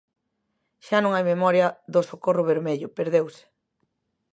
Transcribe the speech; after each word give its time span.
Xa 0.87 0.97
non 1.01 1.11
hai 1.13 1.25
memoria 1.33 1.67
do 1.93 2.01
socorro 2.09 2.47
vermello, 2.51 2.93
perdeuse. 2.97 3.43